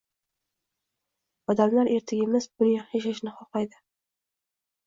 Odamlar 1.53 1.91
ertaga 1.97 2.25
emas, 2.31 2.43
bugun 2.57 2.73
yaxshi 2.73 2.99
yashashni 3.01 3.35
xohlayding 3.37 3.85